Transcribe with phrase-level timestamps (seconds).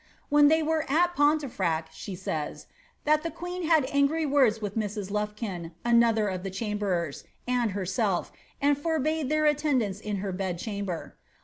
[0.01, 2.65] ^^ When they were at Pontefract," she sa}*^,
[3.07, 5.11] ^ the queen had angry words with Mrs.
[5.11, 10.31] Luf]^ kyn (another of the chamberers) and herself, and forbade their attend ance in her
[10.31, 11.17] bed chamber."